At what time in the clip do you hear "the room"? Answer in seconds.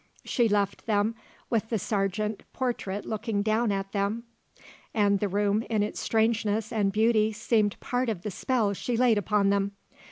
5.19-5.61